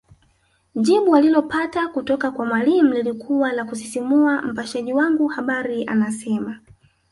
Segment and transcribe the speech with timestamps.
[0.75, 6.59] Jibu walilopata kutoka kwa Mwalimu lilikuwa la kusisimua Mpashaji wangu habari anasema